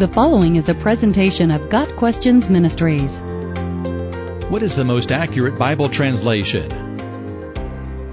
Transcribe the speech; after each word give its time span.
The 0.00 0.08
following 0.08 0.56
is 0.56 0.70
a 0.70 0.74
presentation 0.74 1.50
of 1.50 1.68
Got 1.68 1.94
Questions 1.96 2.48
Ministries. 2.48 3.20
What 4.48 4.62
is 4.62 4.74
the 4.74 4.82
most 4.82 5.12
accurate 5.12 5.58
Bible 5.58 5.90
translation? 5.90 6.70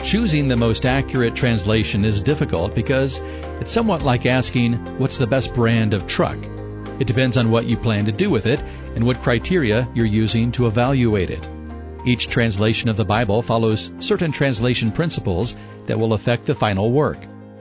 Choosing 0.04 0.50
the 0.50 0.58
most 0.58 0.86
accurate 0.86 1.34
translation 1.34 2.04
is 2.04 2.22
difficult 2.22 2.76
because 2.76 3.22
it's 3.62 3.72
somewhat 3.72 4.02
like 4.02 4.26
asking, 4.26 4.74
what's 5.00 5.18
the 5.18 5.28
best 5.28 5.54
brand 5.54 5.94
of 5.94 6.08
truck? 6.08 6.38
It 7.00 7.08
depends 7.08 7.38
on 7.38 7.52
what 7.52 7.68
you 7.68 7.78
plan 7.78 8.04
to 8.04 8.12
do 8.12 8.30
with 8.30 8.48
it 8.48 8.62
and 8.96 9.06
what 9.06 9.22
criteria 9.22 9.88
you're 9.94 10.06
using 10.06 10.52
to 10.52 10.68
evaluate 10.68 11.30
it. 11.30 11.48
Each 12.06 12.28
translation 12.28 12.90
of 12.90 12.98
the 12.98 13.06
Bible 13.06 13.42
follows 13.42 13.94
certain 14.00 14.34
translation 14.34 14.92
principles 14.92 15.56
that 15.86 15.98
will 15.98 16.12
affect 16.12 16.48
the 16.48 16.54
final 16.54 16.92
work. 16.92 17.18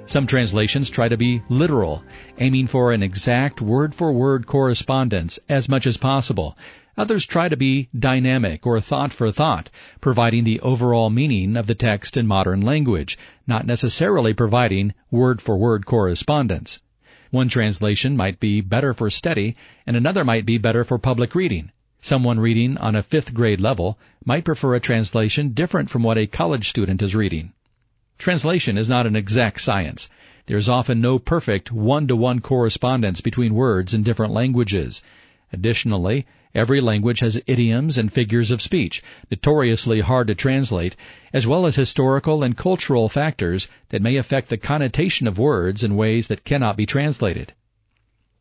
Some 0.09 0.29
translations 0.29 0.88
try 0.88 1.09
to 1.09 1.16
be 1.16 1.43
literal, 1.48 2.04
aiming 2.39 2.68
for 2.68 2.93
an 2.93 3.03
exact 3.03 3.61
word 3.61 3.93
for 3.93 4.12
word 4.12 4.46
correspondence 4.46 5.40
as 5.48 5.68
much 5.68 5.85
as 5.85 5.96
possible. 5.96 6.57
Others 6.96 7.26
try 7.26 7.48
to 7.48 7.57
be 7.57 7.89
dynamic 7.98 8.64
or 8.64 8.81
thought 8.81 9.12
for 9.12 9.32
thought, 9.32 9.68
providing 10.00 10.45
the 10.45 10.61
overall 10.61 11.11
meaning 11.11 11.57
of 11.57 11.67
the 11.67 11.75
text 11.75 12.17
in 12.17 12.25
modern 12.25 12.61
language, 12.61 13.18
not 13.48 13.67
necessarily 13.67 14.32
providing 14.32 14.95
word 15.11 15.43
for 15.43 15.58
word 15.58 15.86
correspondence. 15.86 16.81
One 17.32 17.48
translation 17.48 18.17
might 18.17 18.39
be 18.39 18.61
better 18.61 18.95
for 18.95 19.11
study, 19.11 19.57
and 19.89 19.96
another 19.96 20.25
might 20.25 20.46
be 20.46 20.57
better 20.57 20.84
for 20.84 20.98
public 20.98 21.34
reading. 21.34 21.73
Someone 22.00 22.39
reading 22.39 22.79
on 22.79 22.95
a 22.95 23.03
fifth 23.03 23.34
grade 23.34 23.61
level 23.61 23.98
might 24.25 24.45
prefer 24.45 24.76
a 24.76 24.81
translation 24.81 25.48
different 25.48 25.90
from 25.90 26.04
what 26.04 26.17
a 26.17 26.29
college 26.29 26.68
student 26.68 27.03
is 27.03 27.17
reading. 27.17 27.53
Translation 28.18 28.79
is 28.79 28.88
not 28.88 29.06
an 29.06 29.14
exact 29.14 29.61
science. 29.61 30.08
There 30.46 30.56
is 30.56 30.70
often 30.70 31.00
no 31.00 31.18
perfect 31.18 31.70
one-to-one 31.70 32.41
correspondence 32.41 33.20
between 33.20 33.55
words 33.55 33.92
in 33.92 34.02
different 34.02 34.33
languages. 34.33 35.03
Additionally, 35.53 36.25
every 36.55 36.81
language 36.81 37.20
has 37.20 37.41
idioms 37.47 37.98
and 37.98 38.11
figures 38.11 38.50
of 38.50 38.62
speech, 38.62 39.03
notoriously 39.31 40.00
hard 40.00 40.28
to 40.28 40.34
translate, 40.34 40.97
as 41.33 41.47
well 41.47 41.67
as 41.67 41.77
historical 41.77 42.42
and 42.42 42.56
cultural 42.56 43.08
factors 43.11 43.69
that 43.91 44.00
may 44.00 44.17
affect 44.17 44.48
the 44.48 44.56
connotation 44.56 45.27
of 45.27 45.39
words 45.39 45.84
in 45.84 45.95
ways 45.95 46.28
that 46.28 46.45
cannot 46.45 46.77
be 46.77 46.86
translated. 46.86 47.53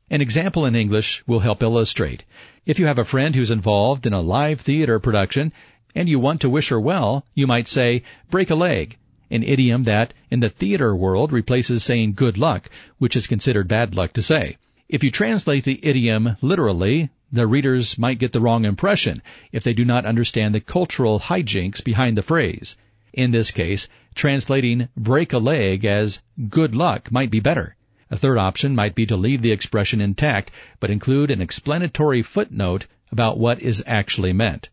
An 0.10 0.22
example 0.22 0.66
in 0.66 0.76
English 0.76 1.22
will 1.28 1.40
help 1.40 1.62
illustrate. 1.62 2.24
If 2.66 2.80
you 2.80 2.86
have 2.86 3.00
a 3.00 3.04
friend 3.04 3.36
who's 3.36 3.52
involved 3.52 4.06
in 4.06 4.14
a 4.14 4.22
live 4.22 4.62
theater 4.62 5.00
production 5.00 5.52
and 5.94 6.08
you 6.08 6.18
want 6.18 6.40
to 6.42 6.50
wish 6.50 6.70
her 6.70 6.80
well, 6.80 7.26
you 7.34 7.46
might 7.46 7.68
say, 7.68 8.04
break 8.30 8.50
a 8.50 8.56
leg 8.56 8.98
an 9.30 9.44
idiom 9.44 9.84
that, 9.84 10.14
in 10.30 10.40
the 10.40 10.50
theater 10.50 10.96
world, 10.96 11.32
replaces 11.32 11.84
saying 11.84 12.14
good 12.14 12.38
luck, 12.38 12.70
which 12.98 13.16
is 13.16 13.28
considered 13.28 13.68
bad 13.68 13.96
luck 13.96 14.14
to 14.14 14.22
say. 14.22 14.58
If 14.88 15.04
you 15.04 15.12
translate 15.12 15.64
the 15.64 15.80
idiom 15.82 16.38
literally, 16.42 17.10
the 17.32 17.48
readers 17.48 17.98
might 17.98 18.20
get 18.20 18.32
the 18.34 18.40
wrong 18.40 18.66
impression 18.66 19.22
if 19.52 19.64
they 19.64 19.74
do 19.74 19.84
not 19.84 20.06
understand 20.06 20.54
the 20.54 20.60
cultural 20.60 21.20
hijinks 21.20 21.84
behind 21.84 22.18
the 22.18 22.22
phrase. 22.22 22.78
In 23.14 23.32
this 23.32 23.50
case, 23.50 23.88
translating 24.14 24.90
break 24.96 25.34
a 25.34 25.40
leg 25.40 25.86
as 25.86 26.22
good 26.50 26.76
luck 26.76 27.12
might 27.12 27.32
be 27.32 27.40
better. 27.40 27.76
A 28.12 28.18
third 28.18 28.38
option 28.38 28.76
might 28.76 28.94
be 28.94 29.06
to 29.08 29.18
leave 29.18 29.42
the 29.42 29.52
expression 29.52 30.02
intact, 30.02 30.52
but 30.80 30.92
include 30.92 31.32
an 31.32 31.42
explanatory 31.42 32.22
footnote 32.22 32.86
about 33.12 33.40
what 33.40 33.62
is 33.62 33.84
actually 33.88 34.34
meant. 34.34 34.70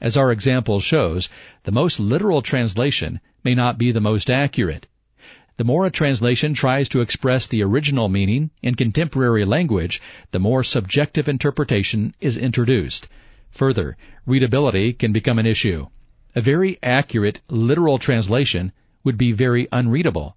As 0.00 0.16
our 0.16 0.30
example 0.30 0.80
shows, 0.80 1.28
the 1.62 1.72
most 1.72 1.98
literal 1.98 2.42
translation 2.42 3.20
may 3.42 3.54
not 3.54 3.78
be 3.78 3.92
the 3.92 4.00
most 4.00 4.28
accurate. 4.28 4.86
The 5.56 5.64
more 5.64 5.86
a 5.86 5.90
translation 5.90 6.52
tries 6.52 6.88
to 6.90 7.00
express 7.00 7.46
the 7.46 7.62
original 7.62 8.10
meaning 8.10 8.50
in 8.62 8.74
contemporary 8.74 9.46
language, 9.46 10.02
the 10.32 10.38
more 10.38 10.62
subjective 10.62 11.28
interpretation 11.28 12.14
is 12.20 12.36
introduced. 12.36 13.08
Further, 13.52 13.96
readability 14.26 14.92
can 14.92 15.12
become 15.12 15.38
an 15.38 15.46
issue. 15.46 15.86
A 16.34 16.42
very 16.42 16.78
accurate, 16.82 17.40
literal 17.48 17.98
translation 17.98 18.72
would 19.02 19.16
be 19.16 19.32
very 19.32 19.66
unreadable. 19.72 20.36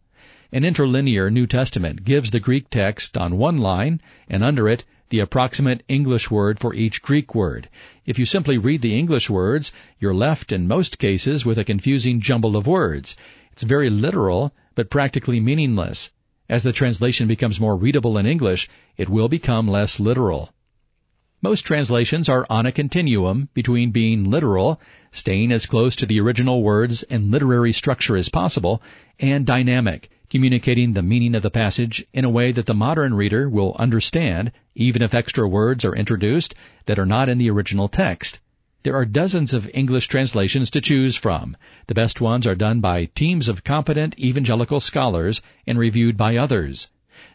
An 0.54 0.64
interlinear 0.64 1.30
New 1.30 1.48
Testament 1.48 2.06
gives 2.06 2.32
the 2.32 2.40
Greek 2.40 2.70
text 2.70 3.18
on 3.18 3.38
one 3.38 3.58
line, 3.58 4.00
and 4.30 4.42
under 4.42 4.70
it, 4.70 4.86
the 5.10 5.20
approximate 5.20 5.84
English 5.88 6.30
word 6.30 6.60
for 6.60 6.74
each 6.74 7.02
Greek 7.02 7.34
word. 7.34 7.68
If 8.06 8.20
you 8.20 8.26
simply 8.26 8.58
read 8.58 8.82
the 8.82 8.98
English 8.98 9.30
words, 9.30 9.72
you're 10.00 10.14
left 10.14 10.52
in 10.52 10.68
most 10.68 11.00
cases 11.00 11.46
with 11.46 11.58
a 11.58 11.64
confusing 11.64 12.22
jumble 12.22 12.56
of 12.56 12.68
words. 12.68 13.16
It's 13.52 13.64
very 13.64 13.90
literal, 13.90 14.54
but 14.76 14.90
practically 14.90 15.40
meaningless. 15.40 16.12
As 16.48 16.64
the 16.64 16.74
translation 16.74 17.28
becomes 17.28 17.60
more 17.60 17.76
readable 17.76 18.18
in 18.18 18.26
English, 18.26 18.70
it 18.98 19.10
will 19.10 19.30
become 19.30 19.68
less 19.68 20.00
literal. 20.00 20.54
Most 21.42 21.62
translations 21.62 22.28
are 22.28 22.46
on 22.50 22.66
a 22.66 22.72
continuum 22.72 23.50
between 23.54 23.92
being 23.92 24.30
literal, 24.30 24.80
staying 25.12 25.52
as 25.52 25.66
close 25.66 25.96
to 25.96 26.06
the 26.06 26.20
original 26.20 26.62
words 26.62 27.04
and 27.04 27.32
literary 27.32 27.72
structure 27.72 28.18
as 28.18 28.30
possible, 28.30 28.82
and 29.20 29.46
dynamic, 29.46 30.10
communicating 30.30 30.94
the 30.94 31.02
meaning 31.02 31.36
of 31.36 31.42
the 31.42 31.50
passage 31.50 32.06
in 32.14 32.24
a 32.24 32.30
way 32.30 32.52
that 32.52 32.66
the 32.66 32.74
modern 32.74 33.14
reader 33.14 33.50
will 33.50 33.76
understand, 33.80 34.52
even 34.76 35.02
if 35.02 35.14
extra 35.14 35.48
words 35.48 35.84
are 35.84 35.96
introduced 35.96 36.54
that 36.86 37.00
are 37.00 37.06
not 37.06 37.30
in 37.30 37.38
the 37.38 37.50
original 37.50 37.88
text. 37.88 38.40
There 38.84 38.96
are 38.96 39.06
dozens 39.06 39.54
of 39.54 39.70
English 39.74 40.08
translations 40.08 40.70
to 40.72 40.80
choose 40.80 41.18
from. 41.18 41.58
The 41.88 41.94
best 41.94 42.22
ones 42.22 42.48
are 42.48 42.56
done 42.56 42.80
by 42.80 43.06
teams 43.06 43.50
of 43.50 43.66
competent 43.66 44.18
evangelical 44.18 44.80
scholars 44.80 45.42
and 45.68 45.78
reviewed 45.78 46.16
by 46.16 46.38
others. 46.38 46.90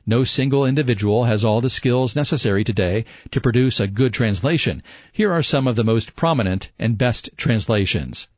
No 0.07 0.25
single 0.25 0.65
individual 0.65 1.25
has 1.25 1.45
all 1.45 1.61
the 1.61 1.69
skills 1.69 2.17
necessary 2.17 2.65
today 2.65 3.05
to 3.31 3.41
produce 3.41 3.79
a 3.79 3.87
good 3.87 4.15
translation. 4.15 4.83
Here 5.13 5.33
are 5.33 5.43
some 5.43 5.67
of 5.67 5.77
the 5.77 5.85
most 5.85 6.17
prominent 6.17 6.71
and 6.79 6.97
best 6.97 7.29
translations. 7.37 8.29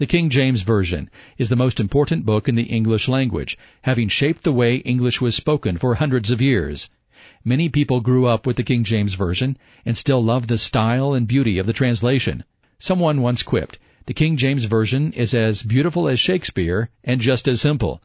The 0.00 0.06
King 0.06 0.30
James 0.30 0.62
Version 0.62 1.10
is 1.36 1.50
the 1.50 1.56
most 1.56 1.78
important 1.78 2.24
book 2.24 2.48
in 2.48 2.54
the 2.54 2.62
English 2.62 3.06
language, 3.06 3.58
having 3.82 4.08
shaped 4.08 4.44
the 4.44 4.50
way 4.50 4.76
English 4.76 5.20
was 5.20 5.34
spoken 5.34 5.76
for 5.76 5.96
hundreds 5.96 6.30
of 6.30 6.40
years. 6.40 6.88
Many 7.44 7.68
people 7.68 8.00
grew 8.00 8.24
up 8.24 8.46
with 8.46 8.56
the 8.56 8.62
King 8.62 8.82
James 8.82 9.12
Version 9.12 9.58
and 9.84 9.98
still 9.98 10.24
love 10.24 10.46
the 10.46 10.56
style 10.56 11.12
and 11.12 11.26
beauty 11.28 11.58
of 11.58 11.66
the 11.66 11.74
translation. 11.74 12.44
Someone 12.78 13.20
once 13.20 13.42
quipped, 13.42 13.78
the 14.06 14.14
King 14.14 14.38
James 14.38 14.64
Version 14.64 15.12
is 15.12 15.34
as 15.34 15.62
beautiful 15.62 16.08
as 16.08 16.18
Shakespeare 16.18 16.88
and 17.04 17.20
just 17.20 17.46
as 17.46 17.60
simple. 17.60 18.00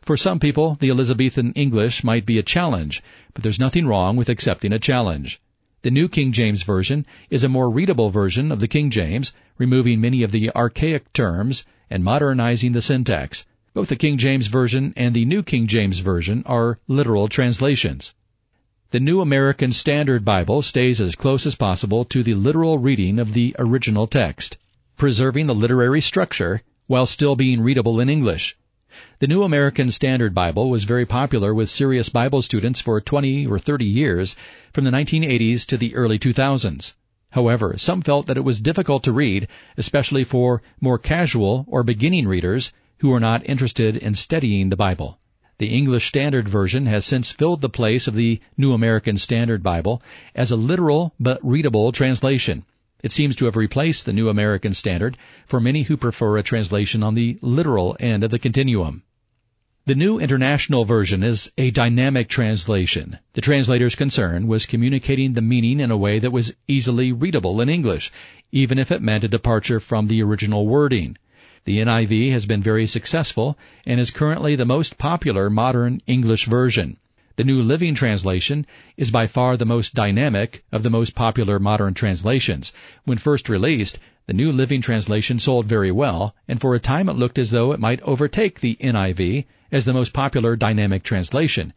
For 0.00 0.16
some 0.16 0.40
people, 0.40 0.78
the 0.80 0.88
Elizabethan 0.88 1.52
English 1.52 2.02
might 2.02 2.24
be 2.24 2.38
a 2.38 2.42
challenge, 2.42 3.02
but 3.34 3.42
there's 3.42 3.60
nothing 3.60 3.86
wrong 3.86 4.16
with 4.16 4.30
accepting 4.30 4.72
a 4.72 4.78
challenge. 4.78 5.42
The 5.84 5.90
New 5.90 6.08
King 6.08 6.32
James 6.32 6.62
Version 6.62 7.04
is 7.28 7.44
a 7.44 7.48
more 7.50 7.68
readable 7.68 8.08
version 8.08 8.50
of 8.50 8.58
the 8.58 8.68
King 8.68 8.88
James, 8.88 9.34
removing 9.58 10.00
many 10.00 10.22
of 10.22 10.32
the 10.32 10.50
archaic 10.56 11.12
terms 11.12 11.66
and 11.90 12.02
modernizing 12.02 12.72
the 12.72 12.80
syntax. 12.80 13.46
Both 13.74 13.90
the 13.90 13.96
King 13.96 14.16
James 14.16 14.46
Version 14.46 14.94
and 14.96 15.12
the 15.12 15.26
New 15.26 15.42
King 15.42 15.66
James 15.66 15.98
Version 15.98 16.42
are 16.46 16.78
literal 16.88 17.28
translations. 17.28 18.14
The 18.92 19.00
New 19.00 19.20
American 19.20 19.72
Standard 19.72 20.24
Bible 20.24 20.62
stays 20.62 21.02
as 21.02 21.14
close 21.14 21.44
as 21.44 21.54
possible 21.54 22.06
to 22.06 22.22
the 22.22 22.32
literal 22.32 22.78
reading 22.78 23.18
of 23.18 23.34
the 23.34 23.54
original 23.58 24.06
text, 24.06 24.56
preserving 24.96 25.48
the 25.48 25.54
literary 25.54 26.00
structure 26.00 26.62
while 26.86 27.04
still 27.04 27.36
being 27.36 27.60
readable 27.60 28.00
in 28.00 28.08
English. 28.08 28.56
The 29.24 29.28
New 29.28 29.42
American 29.42 29.90
Standard 29.90 30.34
Bible 30.34 30.68
was 30.68 30.84
very 30.84 31.06
popular 31.06 31.54
with 31.54 31.70
serious 31.70 32.10
Bible 32.10 32.42
students 32.42 32.82
for 32.82 33.00
20 33.00 33.46
or 33.46 33.58
30 33.58 33.86
years, 33.86 34.36
from 34.70 34.84
the 34.84 34.90
1980s 34.90 35.64
to 35.64 35.78
the 35.78 35.94
early 35.94 36.18
2000s. 36.18 36.92
However, 37.30 37.76
some 37.78 38.02
felt 38.02 38.26
that 38.26 38.36
it 38.36 38.44
was 38.44 38.60
difficult 38.60 39.02
to 39.04 39.12
read, 39.12 39.48
especially 39.78 40.24
for 40.24 40.60
more 40.78 40.98
casual 40.98 41.64
or 41.68 41.82
beginning 41.82 42.28
readers 42.28 42.70
who 42.98 43.08
were 43.08 43.18
not 43.18 43.48
interested 43.48 43.96
in 43.96 44.14
studying 44.14 44.68
the 44.68 44.76
Bible. 44.76 45.18
The 45.56 45.68
English 45.68 46.06
Standard 46.06 46.46
Version 46.46 46.84
has 46.84 47.06
since 47.06 47.32
filled 47.32 47.62
the 47.62 47.70
place 47.70 48.06
of 48.06 48.16
the 48.16 48.40
New 48.58 48.74
American 48.74 49.16
Standard 49.16 49.62
Bible 49.62 50.02
as 50.34 50.50
a 50.50 50.56
literal 50.56 51.14
but 51.18 51.40
readable 51.42 51.92
translation. 51.92 52.66
It 53.02 53.10
seems 53.10 53.36
to 53.36 53.46
have 53.46 53.56
replaced 53.56 54.04
the 54.04 54.12
New 54.12 54.28
American 54.28 54.74
Standard 54.74 55.16
for 55.46 55.60
many 55.60 55.84
who 55.84 55.96
prefer 55.96 56.36
a 56.36 56.42
translation 56.42 57.02
on 57.02 57.14
the 57.14 57.38
literal 57.40 57.96
end 57.98 58.22
of 58.22 58.30
the 58.30 58.38
continuum. 58.38 59.02
The 59.86 59.94
New 59.94 60.18
International 60.18 60.86
Version 60.86 61.22
is 61.22 61.52
a 61.58 61.70
dynamic 61.70 62.30
translation. 62.30 63.18
The 63.34 63.42
translator's 63.42 63.94
concern 63.94 64.46
was 64.46 64.64
communicating 64.64 65.34
the 65.34 65.42
meaning 65.42 65.78
in 65.78 65.90
a 65.90 65.96
way 65.98 66.18
that 66.20 66.30
was 66.30 66.54
easily 66.66 67.12
readable 67.12 67.60
in 67.60 67.68
English, 67.68 68.10
even 68.50 68.78
if 68.78 68.90
it 68.90 69.02
meant 69.02 69.24
a 69.24 69.28
departure 69.28 69.80
from 69.80 70.06
the 70.06 70.22
original 70.22 70.66
wording. 70.66 71.18
The 71.66 71.80
NIV 71.80 72.30
has 72.30 72.46
been 72.46 72.62
very 72.62 72.86
successful 72.86 73.58
and 73.84 74.00
is 74.00 74.10
currently 74.10 74.56
the 74.56 74.64
most 74.64 74.96
popular 74.96 75.50
modern 75.50 76.00
English 76.06 76.46
version. 76.46 76.96
The 77.36 77.44
New 77.44 77.62
Living 77.62 77.94
Translation 77.94 78.64
is 78.96 79.10
by 79.10 79.26
far 79.26 79.58
the 79.58 79.66
most 79.66 79.94
dynamic 79.94 80.64
of 80.72 80.82
the 80.82 80.88
most 80.88 81.14
popular 81.14 81.58
modern 81.58 81.92
translations. 81.92 82.72
When 83.04 83.18
first 83.18 83.50
released, 83.50 83.98
the 84.26 84.32
New 84.32 84.50
Living 84.50 84.80
Translation 84.80 85.38
sold 85.38 85.66
very 85.66 85.90
well, 85.90 86.34
and 86.48 86.58
for 86.58 86.74
a 86.74 86.80
time 86.80 87.10
it 87.10 87.16
looked 87.16 87.38
as 87.38 87.50
though 87.50 87.72
it 87.72 87.80
might 87.80 88.00
overtake 88.00 88.60
the 88.60 88.78
NIV 88.80 89.44
as 89.74 89.84
the 89.84 89.92
most 89.92 90.12
popular 90.12 90.54
dynamic 90.54 91.02
translation. 91.02 91.72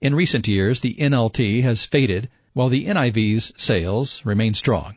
In 0.00 0.14
recent 0.14 0.48
years, 0.48 0.80
the 0.80 0.94
NLT 0.94 1.62
has 1.62 1.84
faded, 1.84 2.30
while 2.54 2.70
the 2.70 2.86
NIV's 2.86 3.52
sales 3.58 4.22
remain 4.24 4.54
strong. 4.54 4.96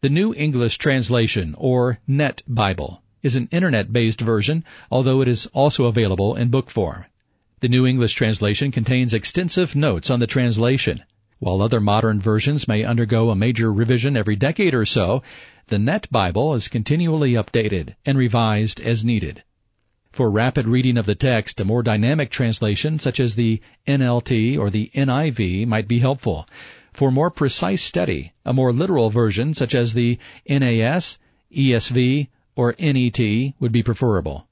The 0.00 0.08
New 0.08 0.34
English 0.34 0.78
Translation, 0.78 1.54
or 1.56 2.00
Net 2.04 2.42
Bible, 2.48 3.00
is 3.22 3.36
an 3.36 3.48
internet-based 3.52 4.20
version, 4.20 4.64
although 4.90 5.20
it 5.20 5.28
is 5.28 5.46
also 5.52 5.84
available 5.84 6.34
in 6.34 6.48
book 6.48 6.68
form. 6.68 7.04
The 7.60 7.68
New 7.68 7.86
English 7.86 8.14
Translation 8.14 8.72
contains 8.72 9.14
extensive 9.14 9.76
notes 9.76 10.10
on 10.10 10.18
the 10.18 10.26
translation. 10.26 11.04
While 11.38 11.62
other 11.62 11.80
modern 11.80 12.20
versions 12.20 12.66
may 12.66 12.82
undergo 12.82 13.30
a 13.30 13.36
major 13.36 13.72
revision 13.72 14.16
every 14.16 14.34
decade 14.34 14.74
or 14.74 14.84
so, 14.84 15.22
the 15.68 15.78
Net 15.78 16.08
Bible 16.10 16.54
is 16.54 16.66
continually 16.66 17.34
updated 17.34 17.94
and 18.04 18.18
revised 18.18 18.80
as 18.80 19.04
needed. 19.04 19.44
For 20.12 20.30
rapid 20.30 20.68
reading 20.68 20.98
of 20.98 21.06
the 21.06 21.14
text, 21.14 21.58
a 21.58 21.64
more 21.64 21.82
dynamic 21.82 22.30
translation 22.30 22.98
such 22.98 23.18
as 23.18 23.34
the 23.34 23.62
NLT 23.86 24.58
or 24.58 24.68
the 24.68 24.90
NIV 24.94 25.66
might 25.66 25.88
be 25.88 26.00
helpful. 26.00 26.46
For 26.92 27.10
more 27.10 27.30
precise 27.30 27.82
study, 27.82 28.34
a 28.44 28.52
more 28.52 28.74
literal 28.74 29.08
version 29.08 29.54
such 29.54 29.74
as 29.74 29.94
the 29.94 30.18
NAS, 30.46 31.18
ESV, 31.50 32.28
or 32.54 32.74
NET 32.78 33.54
would 33.58 33.72
be 33.72 33.82
preferable. 33.82 34.46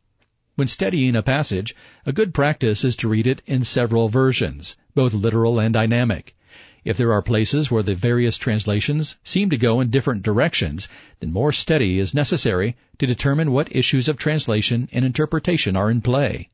When 0.54 0.66
studying 0.66 1.14
a 1.14 1.22
passage, 1.22 1.74
a 2.06 2.12
good 2.12 2.32
practice 2.32 2.82
is 2.82 2.96
to 2.96 3.08
read 3.08 3.26
it 3.26 3.42
in 3.46 3.62
several 3.62 4.08
versions, 4.08 4.78
both 4.94 5.12
literal 5.12 5.60
and 5.60 5.74
dynamic. 5.74 6.34
If 6.84 6.96
there 6.96 7.12
are 7.12 7.20
places 7.20 7.70
where 7.70 7.82
the 7.82 7.94
various 7.94 8.38
translations 8.38 9.16
seem 9.22 9.50
to 9.50 9.58
go 9.58 9.80
in 9.80 9.90
different 9.90 10.22
directions, 10.22 10.88
then 11.20 11.32
more 11.32 11.52
study 11.52 11.98
is 11.98 12.14
necessary 12.14 12.74
to 12.98 13.06
determine 13.06 13.52
what 13.52 13.74
issues 13.74 14.08
of 14.08 14.16
translation 14.16 14.88
and 14.90 15.04
interpretation 15.04 15.76
are 15.76 15.90
in 15.90 16.00
play. 16.00 16.48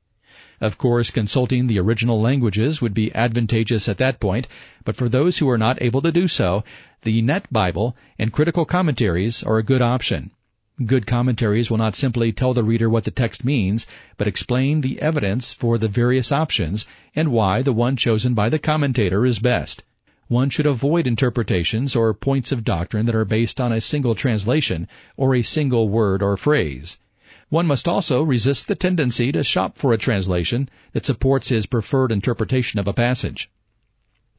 Of 0.60 0.78
course, 0.78 1.10
consulting 1.10 1.66
the 1.66 1.78
original 1.78 2.20
languages 2.20 2.80
would 2.80 2.94
be 2.94 3.14
advantageous 3.14 3.88
at 3.88 3.98
that 3.98 4.18
point, 4.18 4.48
but 4.84 4.96
for 4.96 5.08
those 5.08 5.38
who 5.38 5.48
are 5.50 5.58
not 5.58 5.80
able 5.82 6.02
to 6.02 6.10
do 6.10 6.26
so, 6.26 6.64
the 7.02 7.20
Net 7.22 7.46
Bible 7.52 7.94
and 8.18 8.32
critical 8.32 8.64
commentaries 8.64 9.42
are 9.42 9.58
a 9.58 9.62
good 9.62 9.82
option. 9.82 10.30
Good 10.84 11.06
commentaries 11.06 11.70
will 11.70 11.78
not 11.78 11.94
simply 11.94 12.32
tell 12.32 12.52
the 12.52 12.64
reader 12.64 12.90
what 12.90 13.04
the 13.04 13.10
text 13.10 13.44
means, 13.44 13.86
but 14.16 14.26
explain 14.26 14.80
the 14.80 15.00
evidence 15.00 15.52
for 15.52 15.78
the 15.78 15.88
various 15.88 16.32
options 16.32 16.84
and 17.14 17.32
why 17.32 17.62
the 17.62 17.72
one 17.72 17.96
chosen 17.96 18.34
by 18.34 18.48
the 18.48 18.58
commentator 18.58 19.24
is 19.24 19.38
best. 19.38 19.82
One 20.28 20.50
should 20.50 20.66
avoid 20.66 21.06
interpretations 21.06 21.94
or 21.94 22.12
points 22.12 22.50
of 22.50 22.64
doctrine 22.64 23.06
that 23.06 23.14
are 23.14 23.24
based 23.24 23.60
on 23.60 23.72
a 23.72 23.80
single 23.80 24.16
translation 24.16 24.88
or 25.16 25.34
a 25.34 25.42
single 25.42 25.88
word 25.88 26.22
or 26.22 26.36
phrase. 26.36 26.98
One 27.48 27.66
must 27.68 27.86
also 27.86 28.22
resist 28.22 28.66
the 28.66 28.74
tendency 28.74 29.30
to 29.30 29.44
shop 29.44 29.78
for 29.78 29.92
a 29.92 29.98
translation 29.98 30.68
that 30.92 31.06
supports 31.06 31.48
his 31.48 31.66
preferred 31.66 32.10
interpretation 32.10 32.80
of 32.80 32.88
a 32.88 32.92
passage. 32.92 33.48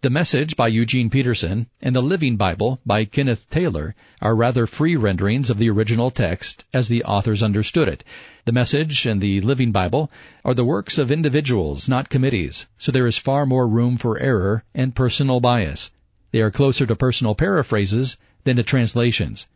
The 0.01 0.11
Message 0.11 0.55
by 0.55 0.67
Eugene 0.67 1.09
Peterson 1.09 1.65
and 1.81 1.95
the 1.95 2.03
Living 2.03 2.37
Bible 2.37 2.79
by 2.85 3.03
Kenneth 3.03 3.49
Taylor 3.49 3.95
are 4.21 4.35
rather 4.35 4.67
free 4.67 4.95
renderings 4.95 5.49
of 5.49 5.57
the 5.57 5.71
original 5.71 6.11
text 6.11 6.65
as 6.71 6.87
the 6.87 7.03
authors 7.03 7.41
understood 7.41 7.87
it. 7.87 8.03
The 8.45 8.51
Message 8.51 9.07
and 9.07 9.19
the 9.19 9.41
Living 9.41 9.71
Bible 9.71 10.11
are 10.45 10.53
the 10.53 10.63
works 10.63 10.99
of 10.99 11.11
individuals, 11.11 11.89
not 11.89 12.11
committees, 12.11 12.67
so 12.77 12.91
there 12.91 13.07
is 13.07 13.17
far 13.17 13.47
more 13.47 13.67
room 13.67 13.97
for 13.97 14.19
error 14.19 14.63
and 14.75 14.93
personal 14.93 15.39
bias. 15.39 15.89
They 16.29 16.41
are 16.41 16.51
closer 16.51 16.85
to 16.85 16.95
personal 16.95 17.33
paraphrases 17.33 18.17
than 18.43 18.57
to 18.57 18.63
translations. 18.63 19.47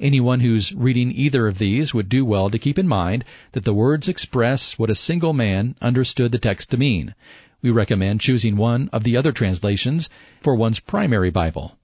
Anyone 0.00 0.40
who's 0.40 0.74
reading 0.74 1.12
either 1.14 1.46
of 1.46 1.58
these 1.58 1.92
would 1.92 2.08
do 2.08 2.24
well 2.24 2.48
to 2.48 2.58
keep 2.58 2.78
in 2.78 2.88
mind 2.88 3.22
that 3.52 3.64
the 3.64 3.74
words 3.74 4.08
express 4.08 4.78
what 4.78 4.88
a 4.88 4.94
single 4.94 5.34
man 5.34 5.74
understood 5.82 6.32
the 6.32 6.38
text 6.38 6.70
to 6.70 6.78
mean. 6.78 7.14
We 7.62 7.70
recommend 7.70 8.20
choosing 8.20 8.56
one 8.56 8.88
of 8.90 9.04
the 9.04 9.16
other 9.16 9.32
translations 9.32 10.08
for 10.40 10.54
one's 10.54 10.80
primary 10.80 11.30
Bible. 11.30 11.76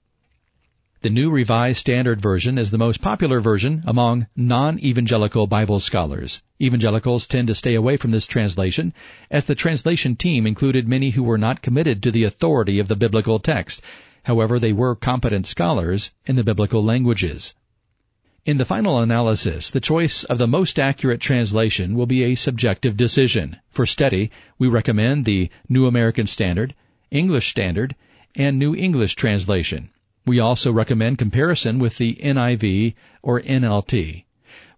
The 1.01 1.11
New 1.11 1.29
Revised 1.29 1.77
Standard 1.77 2.19
Version 2.19 2.57
is 2.57 2.71
the 2.71 2.79
most 2.79 3.01
popular 3.01 3.39
version 3.39 3.83
among 3.85 4.25
non-evangelical 4.35 5.45
Bible 5.45 5.79
scholars. 5.79 6.41
Evangelicals 6.59 7.27
tend 7.27 7.47
to 7.49 7.55
stay 7.55 7.75
away 7.75 7.97
from 7.97 8.09
this 8.09 8.25
translation, 8.25 8.91
as 9.29 9.45
the 9.45 9.53
translation 9.53 10.15
team 10.15 10.47
included 10.47 10.87
many 10.87 11.11
who 11.11 11.21
were 11.21 11.37
not 11.37 11.61
committed 11.61 12.01
to 12.01 12.09
the 12.09 12.23
authority 12.23 12.79
of 12.79 12.87
the 12.87 12.95
biblical 12.95 13.37
text. 13.37 13.83
However, 14.23 14.57
they 14.57 14.73
were 14.73 14.95
competent 14.95 15.45
scholars 15.45 16.11
in 16.25 16.35
the 16.35 16.43
biblical 16.43 16.83
languages. 16.83 17.53
In 18.47 18.55
the 18.55 18.63
final 18.63 18.99
analysis, 18.99 19.69
the 19.69 19.81
choice 19.81 20.23
of 20.23 20.37
the 20.37 20.47
most 20.47 20.79
accurate 20.79 21.19
translation 21.19 21.95
will 21.95 22.05
be 22.05 22.23
a 22.23 22.35
subjective 22.35 22.95
decision. 22.95 23.57
For 23.69 23.85
study, 23.85 24.31
we 24.57 24.69
recommend 24.69 25.25
the 25.25 25.49
New 25.67 25.85
American 25.85 26.27
Standard, 26.27 26.73
English 27.11 27.49
Standard, 27.49 27.93
and 28.37 28.57
New 28.57 28.73
English 28.73 29.17
Translation. 29.17 29.89
We 30.25 30.39
also 30.39 30.71
recommend 30.71 31.17
comparison 31.17 31.77
with 31.77 31.97
the 31.97 32.15
NIV 32.23 32.93
or 33.21 33.41
NLT. 33.41 34.23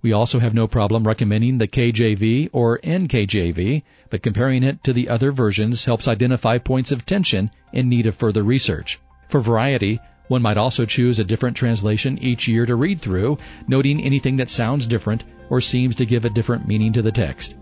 We 0.01 0.13
also 0.13 0.39
have 0.39 0.55
no 0.55 0.65
problem 0.65 1.05
recommending 1.05 1.59
the 1.59 1.67
KJV 1.67 2.49
or 2.51 2.79
NKJV, 2.79 3.83
but 4.09 4.23
comparing 4.23 4.63
it 4.63 4.83
to 4.83 4.93
the 4.93 5.09
other 5.09 5.31
versions 5.31 5.85
helps 5.85 6.07
identify 6.07 6.57
points 6.57 6.91
of 6.91 7.05
tension 7.05 7.51
in 7.71 7.87
need 7.87 8.07
of 8.07 8.15
further 8.15 8.41
research. 8.41 8.99
For 9.27 9.41
variety, 9.41 9.99
one 10.29 10.43
might 10.43 10.57
also 10.57 10.85
choose 10.85 11.19
a 11.19 11.23
different 11.23 11.57
translation 11.57 12.17
each 12.19 12.47
year 12.47 12.65
to 12.65 12.75
read 12.75 13.01
through, 13.01 13.37
noting 13.67 14.01
anything 14.01 14.37
that 14.37 14.49
sounds 14.49 14.85
different 14.85 15.23
or 15.49 15.59
seems 15.59 15.95
to 15.95 16.05
give 16.05 16.23
a 16.23 16.29
different 16.29 16.67
meaning 16.67 16.93
to 16.93 17.01
the 17.01 17.11
text. 17.11 17.55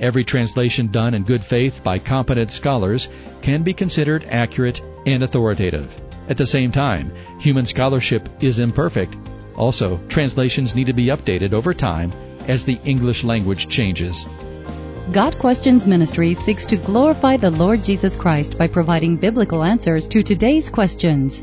Every 0.00 0.24
translation 0.24 0.88
done 0.88 1.12
in 1.12 1.24
good 1.24 1.44
faith 1.44 1.84
by 1.84 1.98
competent 1.98 2.52
scholars 2.52 3.10
can 3.42 3.62
be 3.62 3.74
considered 3.74 4.24
accurate 4.30 4.80
and 5.06 5.22
authoritative. 5.22 5.94
At 6.28 6.38
the 6.38 6.46
same 6.46 6.72
time, 6.72 7.12
human 7.38 7.66
scholarship 7.66 8.28
is 8.40 8.58
imperfect. 8.58 9.14
Also, 9.54 10.00
translations 10.08 10.74
need 10.74 10.86
to 10.86 10.94
be 10.94 11.06
updated 11.06 11.52
over 11.52 11.74
time 11.74 12.12
as 12.48 12.64
the 12.64 12.78
English 12.84 13.24
language 13.24 13.68
changes. 13.68 14.26
Got 15.12 15.38
Questions 15.38 15.86
Ministry 15.86 16.32
seeks 16.32 16.64
to 16.66 16.76
glorify 16.76 17.36
the 17.36 17.50
Lord 17.50 17.84
Jesus 17.84 18.16
Christ 18.16 18.56
by 18.56 18.68
providing 18.68 19.16
biblical 19.16 19.62
answers 19.62 20.08
to 20.08 20.22
today's 20.22 20.70
questions 20.70 21.42